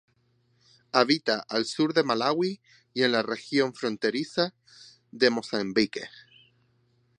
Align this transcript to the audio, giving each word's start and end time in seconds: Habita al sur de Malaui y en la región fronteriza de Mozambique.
Habita 1.01 1.35
al 1.47 1.65
sur 1.65 1.93
de 1.93 2.01
Malaui 2.03 2.59
y 2.91 3.03
en 3.03 3.11
la 3.11 3.21
región 3.21 3.75
fronteriza 3.75 4.55
de 5.11 5.29
Mozambique. 5.29 6.09